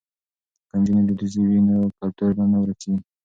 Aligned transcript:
که 0.67 0.73
نجونې 0.79 1.03
دودیزې 1.07 1.41
وي 1.47 1.59
نو 1.67 1.75
کلتور 1.99 2.29
به 2.37 2.43
نه 2.51 2.57
ورکيږي. 2.59 3.03